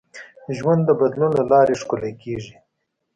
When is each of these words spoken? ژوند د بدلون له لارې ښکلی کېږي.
ژوند 0.57 0.81
د 0.85 0.89
بدلون 0.99 1.31
له 1.39 1.43
لارې 1.51 1.79
ښکلی 1.81 2.13
کېږي. 2.23 2.55